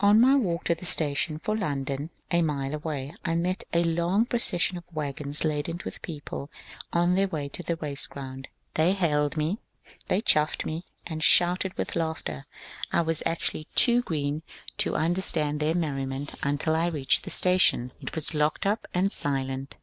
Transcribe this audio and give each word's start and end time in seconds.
On 0.00 0.20
my 0.20 0.34
walk 0.36 0.64
to 0.64 0.74
the 0.74 0.84
station 0.84 1.38
for 1.38 1.56
London, 1.56 2.10
a 2.30 2.42
mile 2.42 2.74
away, 2.74 3.14
I 3.24 3.34
met 3.34 3.64
a 3.72 3.82
long 3.82 4.26
procession 4.26 4.76
of 4.76 4.84
wagons 4.92 5.44
laden 5.46 5.80
with 5.82 6.02
people 6.02 6.50
on 6.92 7.14
their 7.14 7.26
way 7.28 7.48
to 7.48 7.62
the 7.62 7.76
race 7.76 8.06
ground. 8.06 8.48
They 8.74 8.92
hailed 8.92 9.38
me, 9.38 9.60
chaffed 10.26 10.66
me, 10.66 10.84
and 11.06 11.24
shouted 11.24 11.72
with 11.78 11.96
laughter. 11.96 12.44
I 12.92 13.00
was 13.00 13.22
actuaUy 13.24 13.64
too 13.74 14.02
^^ 14.02 14.04
green" 14.04 14.42
to 14.76 14.94
under 14.94 15.22
FRANCES 15.22 15.32
POWER 15.32 15.42
COBBE 15.44 15.58
391 15.60 15.60
stand 15.60 15.60
their 15.60 15.74
merriment 15.74 16.34
until 16.42 16.76
I 16.76 16.88
reached 16.94 17.24
the 17.24 17.30
station; 17.30 17.92
it 18.02 18.14
was 18.14 18.34
locked 18.34 18.66
up 18.66 18.86
and 18.92 19.10
silent. 19.10 19.76